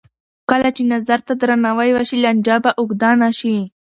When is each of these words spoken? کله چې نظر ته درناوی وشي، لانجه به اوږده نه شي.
کله 0.49 0.69
چې 0.75 0.83
نظر 0.93 1.19
ته 1.27 1.33
درناوی 1.41 1.89
وشي، 1.93 2.17
لانجه 2.23 2.55
به 2.63 2.71
اوږده 2.79 3.11
نه 3.21 3.29
شي. 3.39 3.57